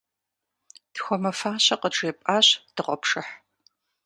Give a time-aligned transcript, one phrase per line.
[0.93, 3.31] Тхуэмыфащэ къыджепӀащ дыгъуэпшыхь.